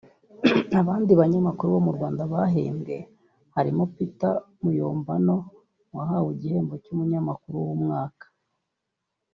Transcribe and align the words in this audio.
Abandi 0.79 1.11
banyamakuru 1.19 1.69
bo 1.73 1.81
mu 1.87 1.91
Rwanda 1.97 2.21
bahembwe 2.33 2.95
harimo 3.55 3.83
Peter 3.95 4.33
Muyombano 4.61 5.35
wahawe 5.95 6.29
igihembo 6.35 6.73
cy’umunyamakuru 6.83 7.55
w’umwaka 7.67 8.25